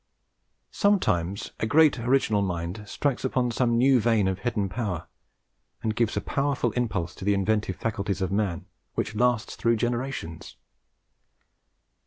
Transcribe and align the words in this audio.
Sometimes 0.71 1.51
a 1.59 1.67
great 1.67 1.99
original 1.99 2.41
mind 2.41 2.85
strikes 2.87 3.23
upon 3.23 3.51
some 3.51 3.77
new 3.77 3.99
vein 3.99 4.27
of 4.27 4.39
hidden 4.39 4.67
power, 4.67 5.05
and 5.83 5.95
gives 5.95 6.17
a 6.17 6.21
powerful 6.21 6.71
impulse 6.71 7.13
to 7.13 7.23
the 7.23 7.35
inventive 7.35 7.75
faculties 7.75 8.19
of 8.19 8.31
man, 8.31 8.65
which 8.95 9.13
lasts 9.13 9.55
through 9.55 9.75
generations. 9.75 10.55